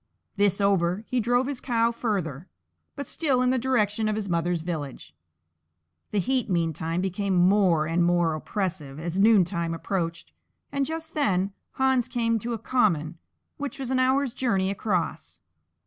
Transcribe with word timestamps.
This 0.35 0.59
over, 0.59 1.03
he 1.05 1.19
drove 1.19 1.45
his 1.45 1.61
cow 1.61 1.91
farther, 1.91 2.47
but 2.95 3.05
still 3.05 3.39
in 3.43 3.51
the 3.51 3.59
direction 3.59 4.09
of 4.09 4.15
his 4.15 4.27
mother's 4.27 4.63
village. 4.63 5.13
The 6.09 6.17
heat 6.17 6.49
meantime 6.49 7.01
became 7.01 7.35
more 7.35 7.85
and 7.85 8.03
more 8.03 8.33
oppressive 8.33 8.99
as 8.99 9.19
noontime 9.19 9.75
approached, 9.75 10.31
and 10.71 10.87
just 10.87 11.13
then 11.13 11.53
Hans 11.73 12.07
came 12.07 12.39
to 12.39 12.53
a 12.53 12.57
common 12.57 13.19
which 13.57 13.77
was 13.77 13.91
an 13.91 13.99
hour's 13.99 14.33
journey 14.33 14.71
across. 14.71 15.39